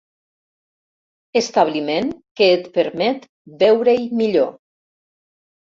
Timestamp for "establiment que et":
1.41-2.67